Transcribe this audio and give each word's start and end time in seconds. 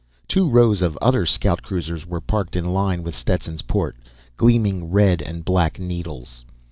Two 0.27 0.49
rows 0.49 0.81
of 0.81 0.97
other 0.99 1.27
scout 1.27 1.61
cruisers 1.61 2.07
were 2.07 2.19
parked 2.21 2.55
in 2.55 2.65
line 2.73 3.03
with 3.03 3.13
Stetson's 3.15 3.61
port 3.61 3.95
gleaming 4.35 4.89
red 4.89 5.21
and 5.21 5.45
black 5.45 5.77
needles. 5.77 6.43